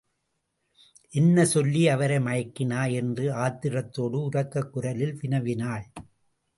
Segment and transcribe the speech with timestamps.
[1.11, 2.93] என்ன சொல்லி அவரை மயக்கினாய்?
[2.93, 5.85] என்று ஆத்திரத்தோடு உரத்த குரலில் வினவினாள்.